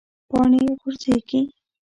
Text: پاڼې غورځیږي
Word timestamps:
پاڼې 0.29 0.61
غورځیږي 0.81 1.41